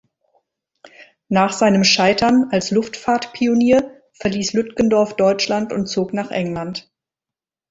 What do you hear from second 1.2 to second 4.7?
Nach seinem Scheitern als Luftfahrtpionier verließ